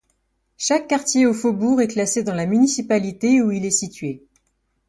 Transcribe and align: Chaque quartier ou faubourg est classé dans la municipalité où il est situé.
Chaque 0.57 0.87
quartier 0.87 1.27
ou 1.27 1.33
faubourg 1.35 1.79
est 1.79 1.87
classé 1.89 2.23
dans 2.23 2.33
la 2.33 2.47
municipalité 2.47 3.39
où 3.43 3.51
il 3.51 3.63
est 3.63 3.69
situé. 3.69 4.25